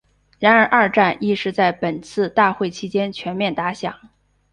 [0.39, 3.93] 然而二战亦是在本次大会期间全面打响。